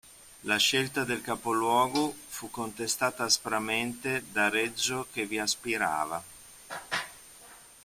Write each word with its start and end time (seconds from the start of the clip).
La 0.45 0.57
scelta 0.57 1.03
del 1.03 1.21
capoluogo 1.21 2.15
fu 2.27 2.49
contestata 2.49 3.23
aspramente 3.25 4.23
da 4.31 4.49
Reggio 4.49 5.05
che 5.11 5.27
vi 5.27 5.37
aspirava. 5.37 6.23